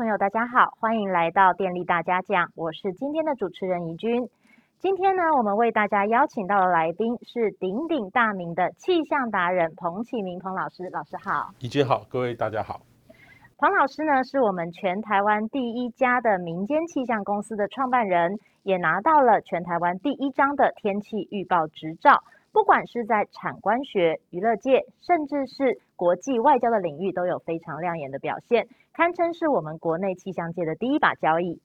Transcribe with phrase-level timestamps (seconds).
[0.00, 4.30] 朋友，大家好，欢迎来到电力大家讲，我是今天的主持人怡君。
[4.78, 11.50] 今天呢，我们为大家邀请到的来宾是鼎鼎大名的气象达人彭启明彭老师，老师好。
[11.58, 12.80] 怡君好，各位大家好。
[13.58, 22.22] 彭老师呢，是我们全台湾第一家的民间气象公司的创办人，也拿到了全台湾第一张的天气预报执照。
[22.52, 31.60] 不管是在产官学、娱乐界，甚至是国际外交的领域，都有非常亮眼的表现，堪称是我们国内气象界的第一把交椅。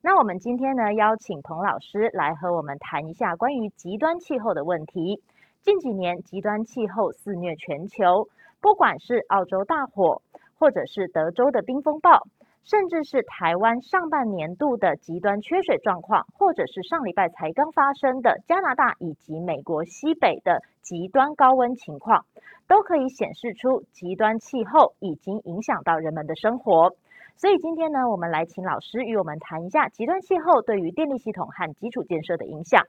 [0.00, 5.22] 那我们今天呢，邀请彭老师来和我们谈一下关于极端气候的问题。
[5.60, 8.28] 近几年极端气候肆虐全球，
[8.60, 10.22] 不管是澳洲大火，
[10.58, 12.26] 或者是德州的冰风暴。
[12.64, 22.24] 甚至是台湾上半年度的极端缺水状况，或者是上礼拜才刚发生的加拿大以及美国西北的极端高温情况，
[22.68, 26.94] 都可以显示出极端气候已经影响到人们的生活。
[27.36, 32.84] 所以今天呢，我们来请老师与我们谈一下极端气候对于电力系统和基础建设的影响。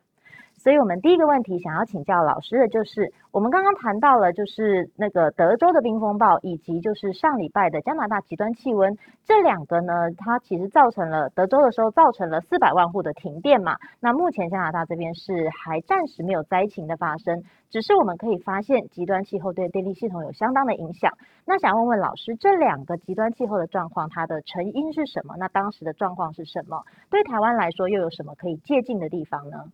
[0.56, 13.75] 所以，我们第一个问题想要请教老师的就是，我们刚刚谈到了，就是那个德州的冰风暴，以及就是上礼拜的加拿大极端气温，这两个呢，它其实造成了德州的时候造成了四百万户的停电嘛。
[14.00, 21.12] 那目前加拿大这边是还暂时没有灾情的发生，只是我们可以发现极端气候对电力系统有相当的影响。
[21.44, 25.36] 那想问问老师，这两个极端气候的状况，它的成因是什么？
[25.38, 26.86] 那当时的状况是什么？
[27.09, 29.66] 对台湾来说，又有什么可以借鉴的地方呢？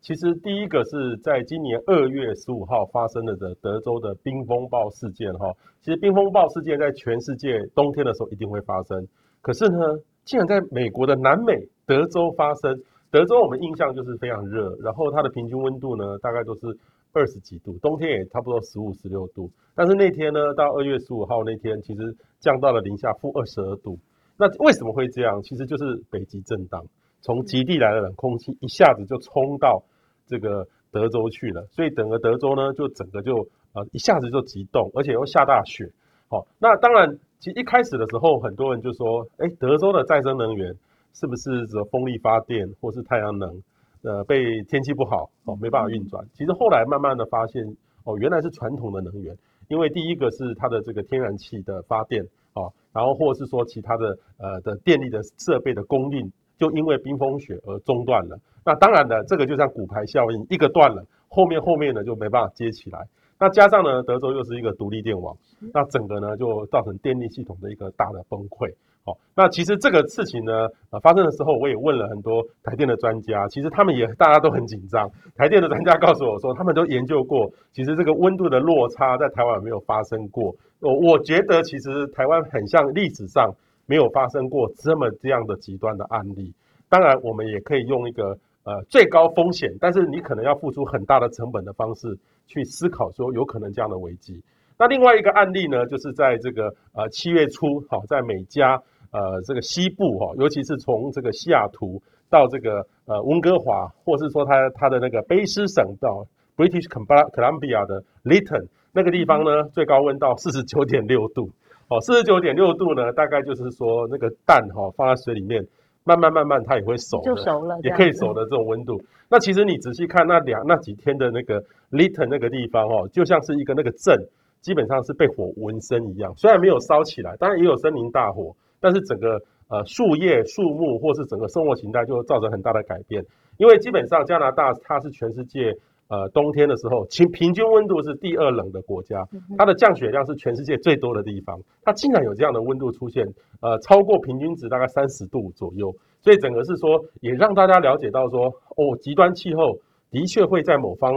[0.00, 5.52] 其实第一个是在今年二月十五号发生了的德州的冰风暴事件哈。
[5.82, 9.06] 其实冰风暴事件在全世界冬天的时候一定会发生，
[9.42, 9.78] 可是呢，
[10.24, 11.54] 竟然在美国的南美
[11.86, 12.80] 德州发生。
[13.10, 16.66] 德州我们印象就是非常热，然后它的平均温度呢大概都是
[17.12, 19.50] 二十几度，冬天也差不多十五十六度。
[19.74, 23.98] 但是那天呢，到二月十五号那天，其实降到了零下负二十二度。
[24.36, 25.40] 那为什么会这样？
[25.42, 26.84] 其实就是北极震荡。
[27.20, 29.82] 从极地来的冷空气一下子就冲到
[30.26, 33.36] 这个德州去了，所以整个德州呢就整个就
[33.74, 35.90] 呃一下子就急冻，而且又下大雪。
[36.28, 40.74] 好，那当然，其实一开始的时候，很多人就说，哎，德州的再生能源
[41.14, 43.62] 是不是指风力发电或是太阳能？
[44.02, 46.24] 呃，被天气不好哦没办法运转。
[46.34, 47.64] 其实后来慢慢的发现，
[48.04, 49.36] 哦原来是传统的能源，
[49.68, 52.22] 因为第一个是它的这个天然气的发电，
[52.54, 56.32] 哦，然后或是说其他的呃的电力的设备的供应。
[56.58, 58.36] 就因为冰封雪而中断了，
[58.66, 62.98] 那当然的，这个就像骨牌效应，一个断了，后面后面呢就没办法接起来。
[63.38, 65.36] 那加上呢，德州又是一个独立电网，
[65.72, 68.68] 那整个呢就造成电力系统的一个大的崩溃。
[69.06, 75.08] 好，那其实这个事情呢，呃，发生的时候，我也问了很多台电的专家，其实他们也大家都很紧张。
[75.36, 80.52] 台电的专家告诉我说，他们都研究过，其实这个温度的落差在台湾没有发生过。
[80.80, 83.54] 我我觉得其实台湾很像历史上。
[83.88, 86.52] 没有发生过这么这样的极端的案例，
[86.90, 94.42] 当然我们也可以用一个呃最高风险，但是你可能要付出很大的成本的方式去思考说有可能这样的危机。
[94.78, 98.74] 那另外一个案例呢，就是在这个呃七月初，好，在美加
[99.10, 106.26] 呃这个西部哈，尤其是从这个西雅图到这个呃温哥华，或是说它它的那个卑诗省到
[106.58, 111.48] British Columbia 的 Lytton 那个地方呢，最高温到四十九点六度。
[111.88, 115.64] 哦，四十九点六度呢，大概就是说那个蛋哈放在水里面，
[116.04, 119.00] 慢慢慢慢它也会熟，就熟了，也可以熟的这种温度。
[119.30, 124.14] 那其实你仔细看那两那几天的那个 Litton 那个地方哦，就像是一个那个镇，
[124.60, 126.32] 基本上是被火纹身一样。
[126.36, 133.24] 虽然没有烧起来，当然也有森林大火，但是整个呃树叶、树木或是整个生活形态就造成很大的改变。
[133.56, 135.74] 因为基本上加拿大它是全世界。
[136.08, 143.26] 呃，冬天的时候，其平均温度是第二冷的国家，它的降雪量是全世界最多的地方，它竟然有这样的温度出现，
[143.60, 149.76] 呃，超过平均值大概三十度左右，所以整个是说，也让大家了解到说，哦，极端气候
[150.10, 151.12] 的确会在某方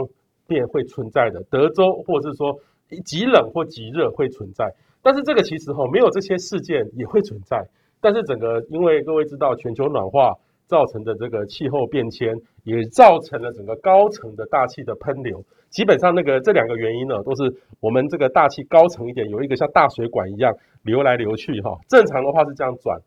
[0.46, 2.60] 面会存在的，德州或者是说
[3.04, 7.66] 极冷或极热会存在，但是这个其实哈，没有这些事件也会存在，
[8.02, 10.34] 但是整个因为各位知道全球暖化。
[10.72, 12.34] 造成的这个气候变迁，
[12.64, 15.44] 也造成了整个高层的大气的喷流。
[15.68, 17.42] 基本上，那个这两个原因呢，都是
[17.78, 20.50] 我们这个大气高层一点，有一个像大水管一样
[20.82, 21.76] 流来流去哈。
[21.90, 22.98] 正常的话是这样转，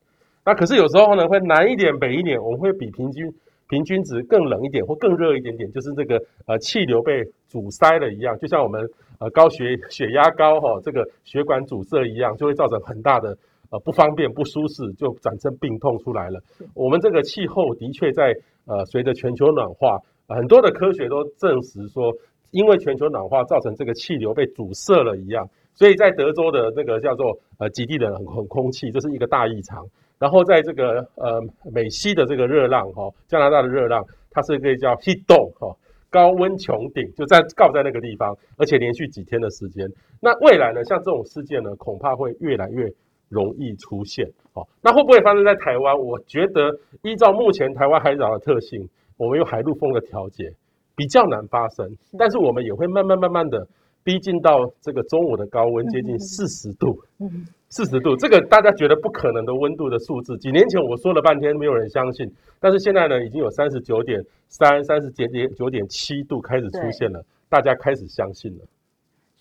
[0.46, 3.26] 那可是有时候呢，会南一点、北一点，我们会比平均
[3.68, 8.88] 平均值更冷一点或更热一点点，就是这个呃气流被阻塞了一样，就像我们
[9.20, 13.36] 呃高血血压高哈，这个血管阻塞一样，就会造成很大的。
[13.72, 16.40] 呃，不方便、不舒适，就产生病痛出来了。
[16.74, 18.34] 我们这个气候的确在
[18.66, 22.14] 呃，随着全球暖化，很多的科学都证实说，
[22.52, 25.48] 因为全球暖化造成这个气流被阻塞了一样。
[25.74, 29.86] 所以在德州的那个叫做呃极地的冷空气，这是一个大异常。
[30.18, 31.42] 然后在这个呃
[31.74, 34.02] 美西的这个热浪哈，加拿大的热浪，
[34.32, 35.76] 它是可以叫 heat dome 哈，
[36.10, 39.86] 高温穹顶，就在告在那个地方，而且连续几天的时间。
[40.22, 42.90] 那未来呢，像这种事件呢，恐怕会越来越
[43.30, 44.28] 容易出现。
[44.54, 45.98] 哦，那会不会发生在台湾？
[45.98, 46.72] 我觉得
[47.04, 48.88] 依照目前台湾海岛的特性，
[49.18, 50.54] 我们有海陆风的调节，
[50.96, 51.88] 比较难发生。
[52.18, 53.68] 但是我们也会慢慢慢慢的
[54.04, 56.98] 逼近到这个中午的高温，接近四十度。
[57.20, 57.46] 嗯。
[57.68, 62.26] 四十度，这个大家觉得不可能的温度的数字，几年前我说了半天，没有人相信。
[62.58, 68.64] 但是现在呢，已经有三十九点三、三十九点九点七度开始出现了，大家开始相信了。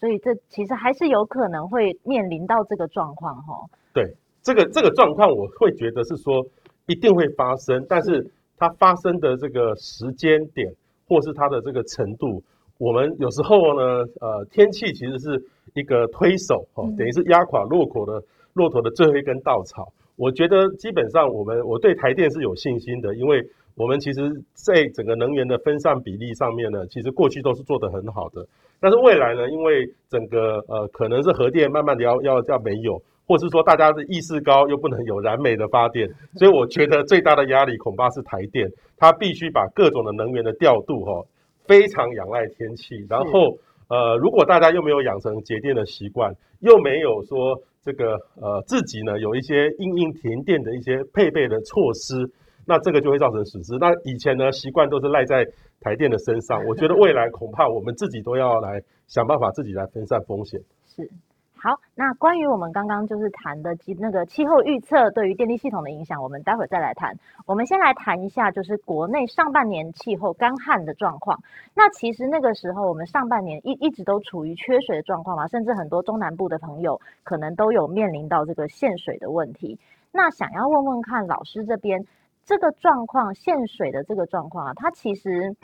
[0.05, 3.65] 所以这其实还是有可能会面临到这个状况，哈。
[3.95, 4.05] 对，
[4.43, 6.45] 这个这个状况，我会觉得是说
[6.85, 10.71] 一定会发生，但是它发生的这个时间点，
[11.09, 12.43] 或是它的这个程度。
[12.77, 15.43] 我们有时候呢，呃，天气其实是
[15.73, 18.23] 一个推手，哦，等于是压垮骆驼的
[18.53, 19.91] 骆驼的最后一根稻草。
[20.17, 23.43] 我觉得基本上我们我对台电是有信心的，因为
[23.76, 24.21] 我们其实
[24.53, 28.47] 在整个能源的分散比例上面呢，其实过去都是做得很好的。
[28.81, 41.25] 但是未来呢，因为整个呃可能是核电慢慢的要要要没有，或是说大家的意识高又不能有燃煤的发电，所以我觉得最大的压力恐怕是台电，它必须把各种的能源的调度，哈。
[41.67, 43.56] 非常仰赖天气，然后
[43.88, 46.31] 呃，如果大家又没有养成节电的习惯，
[46.61, 52.31] 又没有说这个呃自己呢有一些应应停电的一些配备的措施，
[52.66, 53.76] 那这个就会造成损失。
[53.78, 55.44] 那以前呢习惯都是赖在
[55.81, 60.61] 台电的身上，我觉得未来恐怕我们自己都要来想办法自己来分散风险。
[60.87, 61.11] 是。
[61.56, 67.16] 好，那关于我们刚刚就是谈的那个气候预测对于电力系统的影响，我们待会儿再来谈。
[67.46, 71.40] 我们先来谈一下，就是国内上半年气候干旱的状况。
[71.75, 79.78] 那其实那个时候，我们上半年一一直都处于缺水的状况嘛，甚至很多中南部的朋友可能都有面临到这个限水的问题。
[80.12, 82.05] 那想要问问看老师这边
[82.44, 85.56] 这个状况，限水的这个状况啊，它其实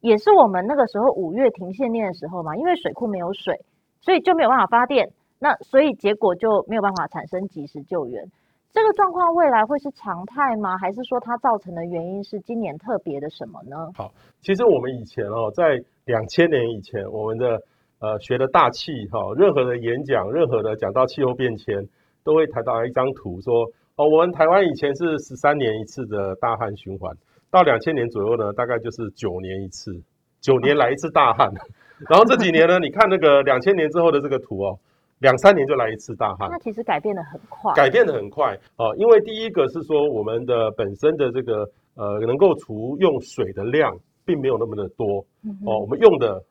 [0.00, 3.60] 也是我们那个时候五月停限电的时候嘛，因为水库没有水，
[4.00, 5.10] 所以就没有办法发电。
[5.38, 8.30] 那所以结果就没有办法产生及时救援，
[8.72, 10.78] 这个状况未来会是常态吗？
[10.78, 13.76] 还是说它造成的原因是今年特别的什么呢？
[13.94, 17.60] 好，其实我们以前哦，在两千年以前，我们的
[18.00, 21.88] 呃学的大气哈，任何的演讲，任何的讲到气候变迁，
[22.22, 23.66] 都会谈到一张图说
[23.96, 27.14] 哦，我们台湾以前是十三年一次的大旱循环，
[27.50, 29.92] 到两千年左右呢，大概就是九年一次，
[30.40, 31.52] 九年来一次大旱。
[32.10, 34.78] 然后这几年呢，你看那个两千年之后的这个图哦。
[35.22, 38.92] 两三年就来一次大旱，那其实改变的很快，改变的很快哦。
[38.98, 43.88] 因为第一个是说，我们的本身的这个呃，能够储用水的量
[44.24, 45.24] 并没有那么的多
[45.64, 45.78] 哦。
[45.78, 46.42] 我们用的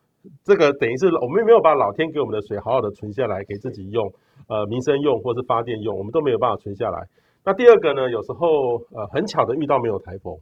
[0.45, 4.09] 这个等于是我们没有把老天给我们的水好好的存下来给自己用，
[4.47, 6.97] 呃，民生用或是发电用，我们都没有办法存下来。
[7.43, 10.37] 那第二个呢，有时候呃，很巧的遇到没有台风，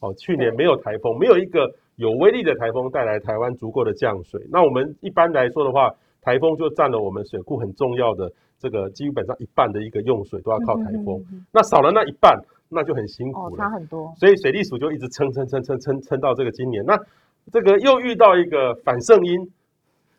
[0.00, 4.40] 哦，去年没有台风，没有一个有威力的台风带来台湾足够的降水。
[4.50, 5.94] 那我们一般来说的话。
[6.24, 11.22] 台风就占了我们水库很重要的这个基本上一半的一个用水都要靠台风，
[11.52, 12.34] 那少了那一半，
[12.70, 14.10] 那就很辛苦了，差很多。
[14.16, 16.98] 所以水利署就一直撑撑撑撑撑撑到这个今年，那
[17.52, 19.52] 这个又遇到一个反圣音，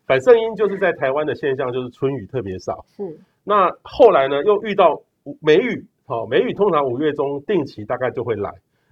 [0.05, 3.17] 反圣音就是在台湾的现象就是春雨特别少，是。
[3.43, 5.01] 那后来呢又遇到
[5.41, 8.51] 梅雨，好，梅雨通常五月中定期大概就会来，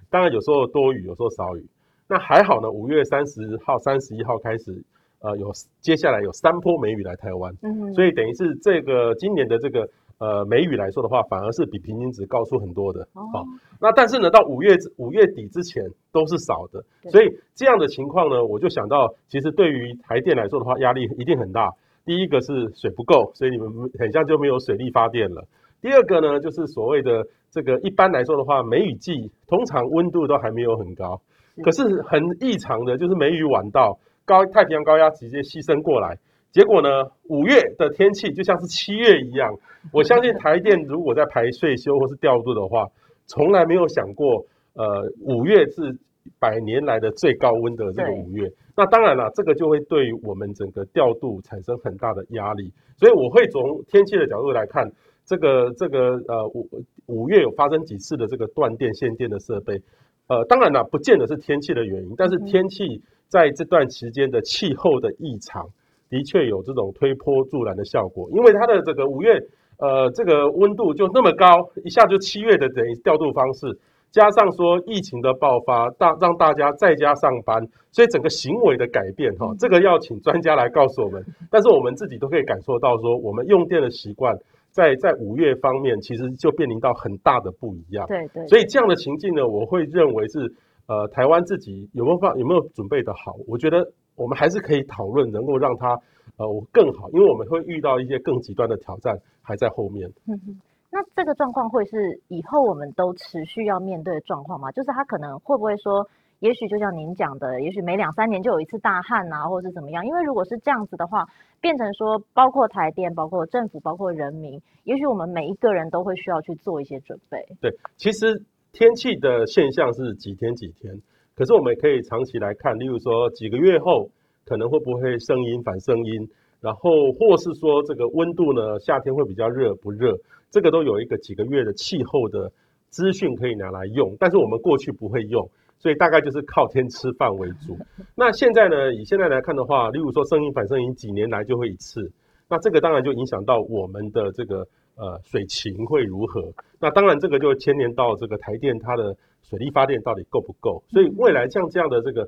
[0.09, 1.65] 当然有时候多雨，有时候少雨。
[2.07, 4.83] 那还好呢，五月三十号、三十一号开始。
[5.25, 12.99] 呃，有接下来有三波梅雨来台湾，嗯，所以等于是这个今年的这个呃梅雨来说的话，反而是比平均值高出很多的。
[13.13, 13.39] 哦，
[13.79, 21.71] 那但是呢，到五月五月底之前都是少的，所以这样的情况呢，我就想到，其实对于台电来说的话，压力一定很大。
[22.03, 25.41] 第一个是水不够，所以你们很像就没有水力发电了。
[25.83, 27.11] 第二个呢，就是所谓的
[27.51, 31.21] 这个一般来说的话，梅雨季通常温度都还没有很高，
[31.61, 33.99] 可是很异常的就是梅雨晚到。
[34.25, 36.17] 高太平洋高压直接牺牲过来，
[36.49, 36.87] 结果呢，
[37.27, 39.53] 五月的天气就像是七月一样。
[39.91, 42.87] 我相信台电如果在排税修或是调度的话，
[43.27, 44.85] 从来没有想过，呃，
[45.27, 45.91] 五月是
[46.39, 48.47] 百年来的最高温的这个五月。
[48.77, 52.71] 那当然了，这个就会对于我们整个调度产生很大的压力。
[52.95, 54.89] 所以我会从天气的角度来看，
[55.25, 56.69] 这个这个呃五
[57.07, 59.81] 五月有发生几次的这个断电限电的设备。
[60.27, 63.01] 呃，当然了，不见得是天气的原因，但是天气。
[63.29, 65.65] 在这段期间的气候的异常，
[66.07, 68.29] 的确有这种推波助澜的效果。
[68.31, 69.41] 因为它的这个五月，
[69.79, 71.47] 呃，这个温度就那么高，
[71.83, 73.75] 一下就七月的等于调度方式，
[74.11, 81.25] 加上说疫情的爆发，大让大家在家上班，所以整个行为的改变，哈，这个要请专家来告诉我们。
[81.49, 84.37] 但是我们自己都可以感受到，说我们用电的习惯
[84.73, 88.05] 在在五月方面，其实就面临到很大的不一样。
[88.07, 88.45] 对对。
[88.47, 90.51] 所以这样的情境呢，我会认为是
[90.87, 93.37] 呃，台湾自己有没有放有没有准备的好？
[93.47, 95.93] 我觉得我们还是可以讨论，能够让它
[96.37, 100.09] 呃更好，因为我们会遇到一些更极端的挑战还在后面。
[100.27, 100.59] 嗯哼。
[100.91, 104.71] 那这个状况会是以后我们都持续要面对的状况吗？
[104.71, 106.09] 就是它可能会不会说？
[106.43, 110.05] 也许就像您讲的，也许每两三年就有一次大旱啊，或者是怎么样？
[110.05, 111.23] 因为如果是这样子的话，
[111.61, 117.39] 变成说，包括台电、包括政府、包括人民，也许我们每一个人都会需要去做一些准备。
[117.61, 120.93] 对，其实天气的现象是几天几天，
[121.33, 124.09] 可是我们可以长期来看，例如说几个月后
[124.43, 126.27] 可能会不会声音反声音，
[126.59, 130.11] 然后或是说这个温度呢，夏天会比较热不热，
[130.51, 132.51] 这个都有一个几个月的气候的
[132.89, 135.49] 资讯可以拿来用，但是我们过去不会用。
[135.83, 137.77] 所以大概就是靠天吃饭为主。
[138.15, 138.93] 那现在呢？
[138.95, 142.09] 以现在来看的话，例如说声音反声音几年来就会一次，
[142.47, 144.59] 那这个当然就影响到我们的这个
[144.95, 146.41] 呃水情会如何。
[146.79, 150.81] 那当然这个就牵连到这个台电它的水力发电到底够不够。
[150.87, 152.21] 所以未来像这样的这个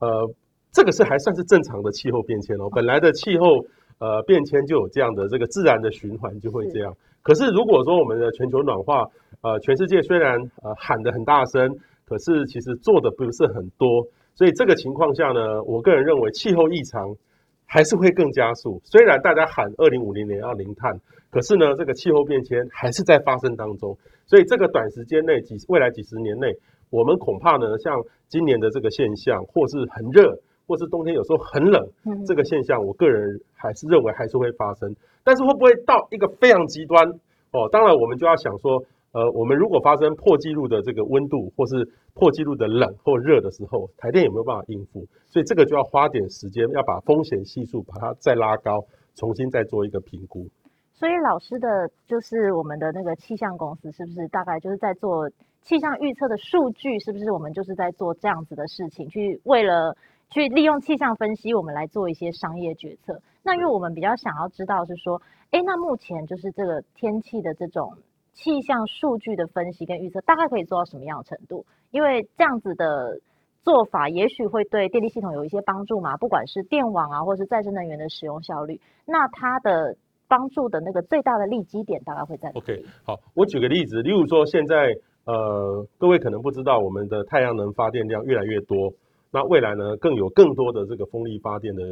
[0.00, 0.34] 呃，
[0.72, 2.70] 这个是还算是正常的气候变迁哦。
[2.74, 3.62] 本来的气候
[3.98, 6.90] 呃变迁就有这样的这个自然的循环就会这样。
[7.20, 9.04] 可是如果说我们的全球暖化，
[9.42, 11.68] 呃，全世界虽然呃喊得很大声。
[12.12, 17.16] 可是其实做的不是很多，所以这个情况下呢，我个人认为气候异常
[17.64, 18.78] 还是会更加速。
[18.84, 20.92] 虽然大家喊二零五零年要零碳，
[21.30, 23.96] 可是呢，这个气候变迁还是在发生当中。
[24.26, 26.54] 所以这个短时间内几未来几十年内，
[26.90, 31.82] 我们恐怕呢，像今年的这个现象，或是很热，或是冬天有时候很冷，
[32.26, 34.94] 这个现象，我个人还是认为还是会发生。
[35.24, 37.08] 但是会不会到一个非常极端？
[37.52, 38.84] 哦，当然我们就要想说。
[39.12, 45.06] 呃，我们如果发生破纪录的这个温度，或是破纪录的冷或热的时候，台电有没有办法应付？
[45.28, 48.80] 所以这个就要花点时间，要把风险系数把它再拉高，
[49.14, 50.48] 重新再做一个评估。
[50.94, 55.28] 所以老师的就是我们的那个气象公司，是不是大概就是在做
[55.60, 56.98] 气象预测的数据？
[56.98, 59.94] 是不是我们就是在做这样子的事情，去为了
[60.30, 63.20] 去利用气象分析，我们来做一些商业决策？
[63.42, 67.92] 那因为我们比较想要知道是说，哎，那目前就是这个天气的这种。
[68.32, 71.66] 气象数据的分析跟预测大概可以做到什么样的程度？
[71.90, 73.20] 因为这样子的
[73.62, 79.96] 做法，也许会对电力系统有一些帮助嘛，不管是电网啊，或是再生能源的使用效率，那它的
[80.26, 88.92] 帮助的那个最大的利基点大概会在？OK，好，我举个例子，例如说现在呃，各位可能不知道，我们的太阳能发电量越来越多，
[89.30, 91.82] 那未来呢，更有更多的这个风力发电的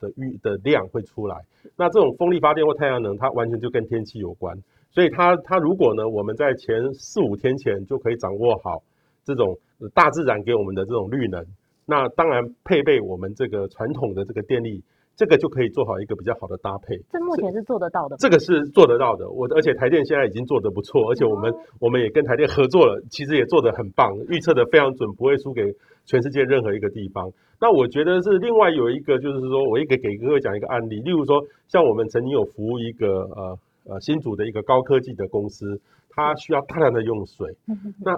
[0.00, 1.36] 的预的量会出来，
[1.76, 4.56] 那这种风力发电或太阳能，它完全就跟天气有关。
[4.92, 8.82] 所以它它如果呢，我们在前四五天前就可以掌握好
[9.24, 9.56] 这种
[9.94, 11.44] 大自然给我们的这种绿能，
[11.86, 14.82] 那当然配备我们这个传统的这个电力，
[15.14, 16.96] 这个就可以做好一个比较好的搭配。
[17.12, 18.16] 这目前是做得到的。
[18.18, 25.62] 这个是做得到的，我而且台电现在已经做得不错，而且我们我们也跟台电合作了，其实也做得很棒，预测的非常准，不会输给
[26.04, 27.30] 全世界任何一个地方。
[27.60, 33.58] 那我觉得是另外有一个就是说，我一个给各位讲一个案例，例如说像我们曾经有服务一个呃。
[33.90, 35.80] 呃，新竹的一个高科技的公司，
[36.10, 37.56] 它需要大量的用水，
[37.98, 38.14] 那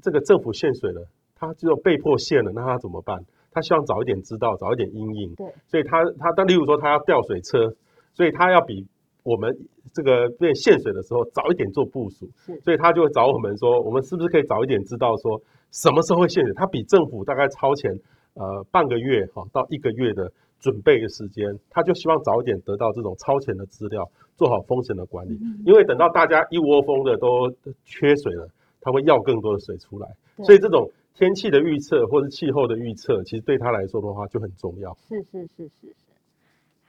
[0.00, 1.04] 这个政府限水了，
[1.34, 3.18] 它就被迫限了，那它怎么办？
[3.50, 5.34] 它希望早一点知道，早一点因应。
[5.34, 7.74] 对，所以他他当例如说他要吊水车，
[8.14, 8.86] 所以他要比
[9.24, 9.50] 我们
[9.92, 12.30] 这个变限水的时候早一点做部署，
[12.62, 15.42] 所以他就会找我们说，我们是不是可以早一点知道说
[15.72, 16.54] 什么时候会限水？
[16.54, 17.90] 他比政府大概超前
[18.34, 20.30] 呃半个月哈到一个月的。
[20.62, 25.38] 准备的时间，他就希望早一点得到这种超前的资料，做好风险的管理。
[25.66, 27.52] 因为等到大家一窝蜂的都
[27.84, 28.48] 缺水了，
[28.80, 30.08] 他会要更多的水出来。
[30.44, 34.96] 所以这种天气的预测或者气候的预测，其实对他来说的话就很重要。
[35.08, 35.94] 是是是是是。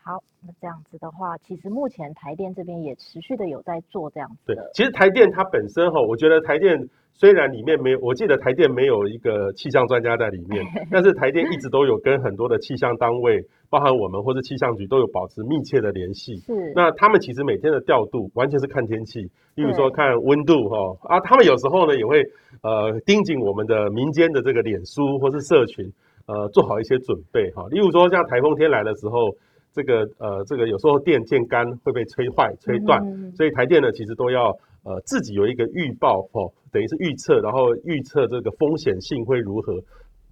[0.05, 4.36] 好，那这样子的话，其实目前台电这边也持续的有在做这样子。
[4.45, 6.77] 对，其实台电它本身哈，我觉得台电
[7.13, 16.36] 虽然里面没有，我记得台电没有一个气象专家在里面， 但是台电一直都有跟很多的气象单位，包含我们或者气象局都有保持密切的联系。
[16.36, 16.74] 是。
[16.75, 19.22] 那他们其实每天的调度完全是看天气，
[19.55, 20.75] 例如说看温度哈
[21.15, 22.22] 啊，他们有时候呢也会
[22.62, 25.86] 呃盯紧我们的民间的这个脸书或是社群，
[26.27, 27.63] 呃做好一些准备哈。
[27.69, 29.31] 例如说像台风天来的时候。
[29.74, 34.51] 这个呃，这个有时候电线杆会被吹坏、吹断，嗯、所以台电呢其实都要
[34.86, 39.74] 呃自己有一个预报哦，等于是预测，然后预测这个风险性会如何，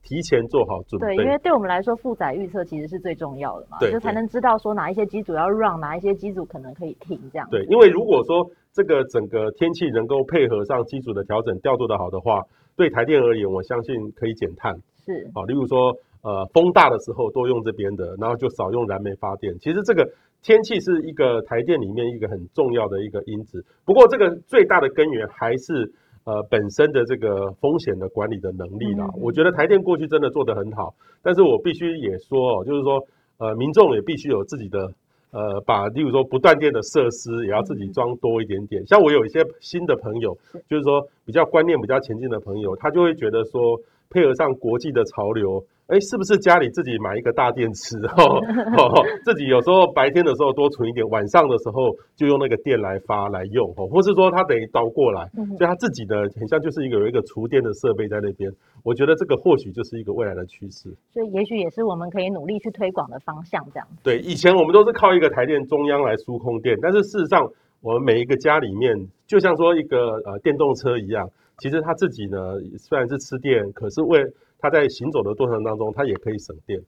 [0.03, 1.15] 提前做好准备。
[1.15, 7.47] 对，因为对我们来说，负载预测其实是最重要的嘛，就才能知道说哪一些机组要 run，哪一些机组可能可以停这样。
[7.49, 12.43] 对，因为如果说这个整个天气能够配合上机组的调整调度的好的话，
[12.75, 14.75] 对台电而言，我相信可以减碳。
[15.03, 15.97] 是啊，例如说。
[16.21, 19.53] 呃风大的时候多用这边的，然后就少用燃煤发电。
[19.59, 20.07] 其实这个
[20.41, 23.63] 天气是一个台电里面一个很重要的一个因子。
[23.85, 25.91] 不过这个最大的根源还是
[26.23, 29.07] 呃本身的这个风险的管理的能力啦。
[29.19, 32.99] 我觉得台电过去真的做得很好，但是我必须也说，就是说
[33.37, 34.91] 呃民众也必须有自己的。
[35.33, 38.85] 呃，把例如说不断电的设施也要自己装多一点点。
[38.85, 40.37] 像我有一些新的朋友，
[40.67, 45.63] 就是说比较观念比较前进的朋友，他就会觉得说配合上国际的潮流。
[45.91, 48.39] 哎，是不是家里自己买一个大电池哦，
[48.79, 49.05] 哦？
[49.25, 58.49] 自己有时候白天的时候多存一点，晚上的时候就用那个电来发来用哦，或是说他等于倒过来，所以他自己的很像就是一个有一个储电的设备在那边。
[58.83, 63.61] 我觉得这个或许就是一个未来的趋势，所以也许也是我们可以努力去推广的方向。
[63.73, 67.45] 这样对，以前我们都是靠一个台电中央来输空电，但是事实上
[67.81, 68.95] 我们每一个家里面，
[69.27, 71.29] 就像说一个呃电动车一样，
[71.59, 72.37] 其实他自己呢
[72.77, 74.23] 虽然是吃电，可是为
[74.61, 76.79] 它在行走的过程当中，它也可以省电。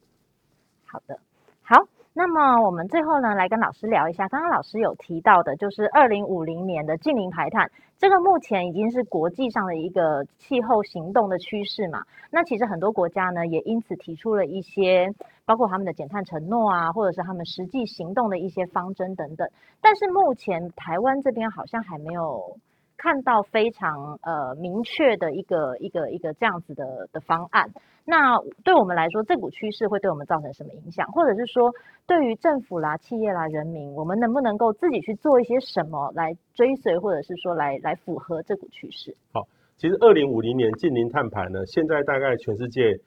[0.86, 1.18] 好的，
[1.64, 12.04] 好，那么我们最后呢，来跟老师聊一下，刚刚老师有提到的，就是二零五零年的净零排碳，这个目前已经是国际上的一个气候行动的趋势嘛。
[12.30, 15.12] 那其实很多国家呢，也因此提出了一些，
[15.46, 19.50] 包括他们的减碳承诺啊，或者是他们实际行动的一些方针等等。
[19.82, 22.58] 但是目前台湾这边好像还没有。
[22.98, 27.72] 看到非常呃明确的一个一个一个这样子的的方案，
[28.06, 31.08] 那对我们来说，这股趋势会对我们造成什么影响？
[31.12, 31.74] 或者是说，
[32.06, 39.16] 对于政府啦、企业啦、人民，我们能不能够自己去做一些什么来追随，或者是说来来符合这股趋势？
[39.34, 39.48] 好，
[39.78, 43.00] 其实二零五零年净零碳排呢，现在大概全世界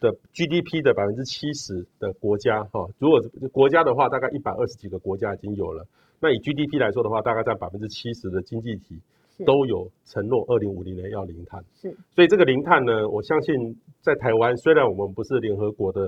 [0.00, 3.20] 的 GDP 的百分之七十的国家哈，如果
[3.52, 5.84] 国家的话，大概一百二十几个国家已经有了。
[6.20, 9.00] 那以 GDP 来说的话，大概占百分之七十的经济体。
[9.46, 11.64] 都有承诺，二零五零年要零碳。
[11.72, 16.02] 是，所以这个零碳呢，我相信在台湾，虽然我们不是联合国的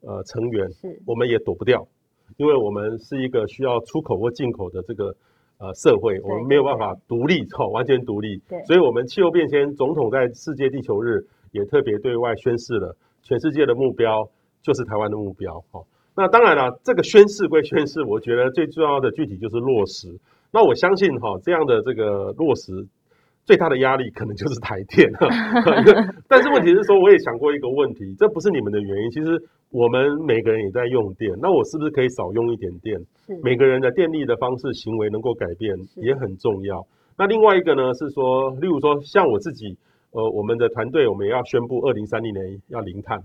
[0.00, 1.86] 呃成员，是，我们也躲不掉，
[2.38, 5.14] 因为我们是一个需要出口或进口的这个
[5.58, 8.36] 呃社会，我们没有办法独立，哈，完全独立。
[8.48, 14.28] 对，所以我们气候变迁总统在世界地球日也特别对外宣示了，全世界的目标
[14.60, 15.54] 就是台湾的目标。
[15.70, 15.80] 哈，
[16.14, 20.08] 那当然了，这个宣誓归宣誓，我觉得最重要的具体就是落实。
[20.52, 22.86] 那我相信哈，这样的这个落实
[23.44, 25.10] 最大的压力可能就是台电。
[26.28, 29.10] 但是问题是说，我也想过一个问题，这不是你们的原因。
[29.10, 33.00] 其实我们每个人也在用电，那我是不是可以少用一点电？
[33.42, 36.86] 每个人的电力的方式行为能够改变也很重要。
[37.16, 39.74] 那另外一个呢是说，例如说像我自己，
[40.10, 43.18] 呃，我们的团队我们也要宣布二零三零年要零碳。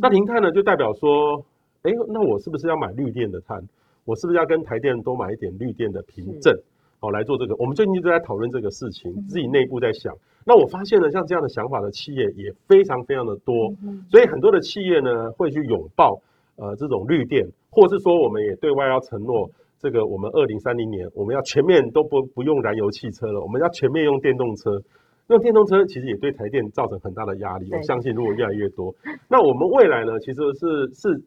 [0.00, 1.44] 那零碳呢就代表说，
[1.82, 3.62] 哎，那我是不是要买绿电的碳？
[4.06, 6.52] 我是不是要跟台电多买一点绿电的凭证，
[6.98, 7.54] 好来做这个？
[7.56, 10.12] 我们最近就在讨论这个事情，自己内部在想。
[10.44, 13.54] 那我发现呢，像这样的想法的企业也非常非常的多，
[14.10, 16.20] 所以很多的企业呢会去拥抱
[16.56, 24.80] 呃这种绿电，或是说我们也对外要承诺，这个我们二零三零年我们要全面都不不用燃油汽车了，我们要全面用电动车。
[25.28, 27.70] 用电动车其实也对台电造成很大的压力。
[27.70, 28.92] 我相信如果越来越多，
[29.28, 31.22] 那我们未来呢其实是是。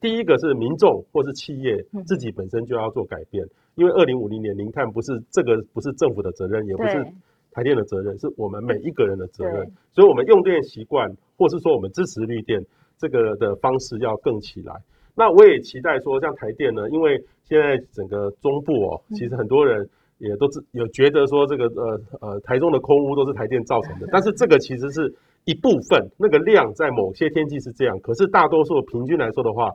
[0.00, 1.76] 第一个是民众或是企业
[2.06, 7.04] 自己本身就要做改变，因为二零五零年零碳不是这个不是政府的责任，也不是
[7.52, 9.70] 台电的责任，是我们每一个人的责任。
[9.92, 12.64] 所以，我们用电习惯，或是说我们支持绿电
[12.98, 14.74] 这个的方式要更起来。
[15.14, 29.72] 那我也期待说，像台电呢，因为现在整个中部哦，其实很多人也都是有觉得说这个呃呃台中的空屋都是台电造成的，但是这个其实是一部分，那个量在某些天气是这样，可是大多数平均来说的话。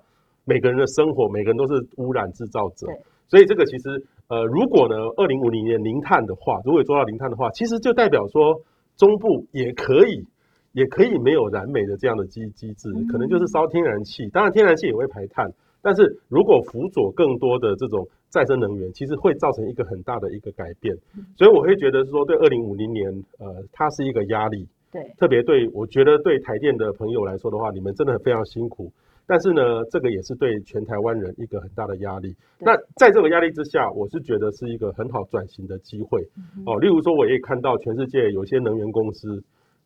[0.49, 2.87] 每个人的生活，每个人都是污染制造者，
[3.27, 8.61] 所以这个其实，呃，如果呢，二零五零年零碳的话，如果做到零碳的话，其实就代表说
[8.95, 10.23] 中部也可以，
[10.71, 15.51] 也可以没有燃煤的这样的机机制，可能就是烧天然气，当然天然气也会排碳，
[15.81, 20.95] 但是如果辅佐更多的这种再生能源，其实会造成一个很大的一个改变，
[21.35, 24.65] 所以我会觉得说，对二零五零年，呃，它是一个压力，
[24.97, 28.91] 对，特别对我觉得对台电的朋友来说的话，你们真的非常辛苦。
[29.29, 32.33] 但是呢，这个也是对全台湾人一个很大的压力。
[32.57, 36.21] 那在这个压力之下，我是觉得是一个很好转型的机会。
[36.65, 39.43] 哦，例如说，我也看到全世界有些能源公司，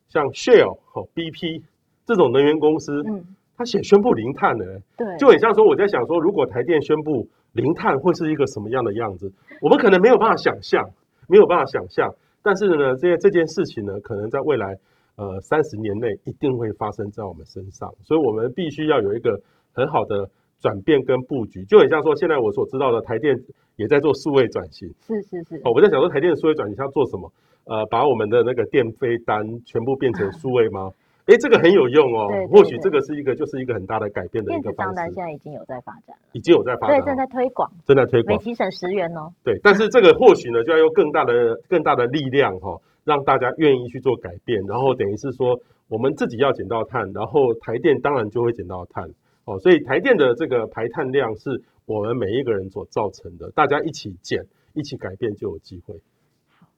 [0.10, 1.63] 像 Shell、哦 BP
[2.06, 3.26] 这种能源公司，嗯，
[3.58, 9.34] 它写宣布零碳的，对，就很像说我在想说，如果台电宣布零碳会是一个什么样的样子？
[9.60, 10.88] 我们可能没有办法想象，
[11.28, 12.08] 没有办法想象。
[12.43, 14.78] 但是呢，这这件事情呢，可能在未来。
[15.22, 19.40] 呃，三十年内一定会发生在我们身上，所以我们必须要有一个
[19.72, 20.26] 很好的
[20.60, 23.38] 转变跟布局，就很像说，现在我所知道的台电
[23.76, 24.90] 也在做数位转型。
[25.06, 25.58] 是是是。
[25.64, 27.32] 哦，我在想说，台电的数位转型要做什么？
[27.66, 30.90] 呃，把我们的那个电费单全部变成数位吗？
[31.30, 32.26] 哎，这个很有用哦。
[32.34, 34.96] 对对对，或许这个是一个就是一个很大的改变的一个方式。
[34.96, 39.30] 电子账单现在已经有在发展了，已经有在发展，对，正在推广，正在推广，每提省十元哦。
[39.44, 45.60] 对，但是这个或许呢，就要用更大的更大的力量哈、哦，让大家愿意去做改变，然后等于是说
[45.90, 49.10] 我们自己要减到碳，然后台电当然就会减到碳
[49.46, 49.58] 哦。
[49.60, 55.96] 所以台电的这个排碳量是我们每一个人所造成的，大家一起减，一起改变就有机会。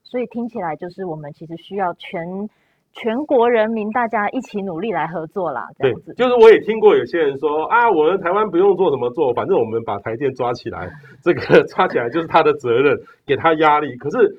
[0.04, 2.50] 所以听起来就是我们其实需要全
[2.94, 5.66] 全国人民大家一起努力来合作啦。
[5.78, 6.14] 这样子。
[6.14, 10.90] 对，就是我也听过有些人说啊，我们台湾不用做什么做，反正我们把台电抓起来，
[11.24, 13.96] 这个抓起来就是他的责任，给他压力。
[13.98, 14.38] 可是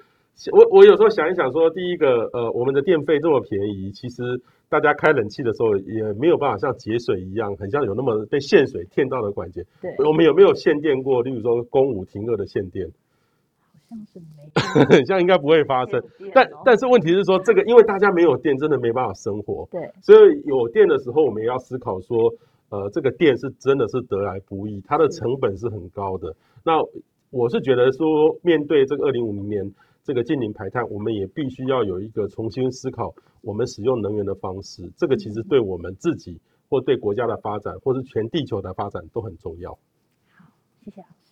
[0.52, 4.22] 我我有时候想一想说，第一个呃，我们的电费这么便宜，其实
[4.68, 9.62] 大家开冷气的时候也没有办法像节水一样，很像有那么被限水电到的感觉。
[9.80, 11.22] 对，我们有没有限电过？
[11.22, 12.90] 例如说公五停二的限电？
[13.88, 14.18] 像是
[14.88, 16.02] 没， 像应该不会发生，
[16.34, 19.68] 但但是问题是说，这个因为大家没有电，真的没办法生活。
[19.70, 22.32] 对，所以有电的时候，我们也要思考说，
[22.70, 26.34] 呃，这个电是真的是得来不易，它的成本是很高的。
[26.64, 26.72] 那
[27.30, 29.70] 我是觉得说，面对这个二零五零年
[30.04, 34.92] 这个近零排碳，我们也必须要有一个重新思考我们使用能源的方式。
[34.98, 36.38] 这个其实对我们自己
[36.68, 39.72] 或对国家的发展，或是全地球的发展都很重要。
[40.36, 40.44] 好，
[40.84, 41.23] 谢谢老师。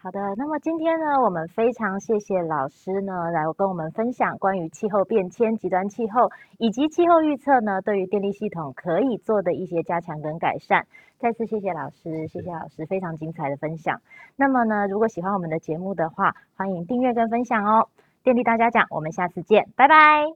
[0.00, 10.86] 好的，那么今天呢，我们非常谢谢老师呢，来跟我们分享关于气候变迁、极端气候以及气候预测呢，对于电力系统可以做的一些加强跟改善。
[11.18, 14.00] 再次谢谢老师，谢谢老师非常精彩的分享。
[14.36, 17.88] 那么呢，如果喜欢我们的节目的话，欢迎订阅跟分享哦。
[18.22, 20.26] 电力大家讲，我们下次见，拜拜。